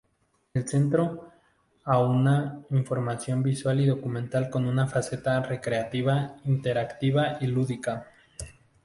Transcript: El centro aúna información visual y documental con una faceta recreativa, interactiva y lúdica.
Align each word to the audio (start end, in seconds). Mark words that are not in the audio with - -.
El 0.55 0.67
centro 0.67 1.31
aúna 1.85 2.63
información 2.71 3.43
visual 3.43 3.81
y 3.81 3.85
documental 3.85 4.49
con 4.49 4.65
una 4.65 4.87
faceta 4.87 5.43
recreativa, 5.43 6.37
interactiva 6.45 7.37
y 7.39 7.45
lúdica. 7.45 8.07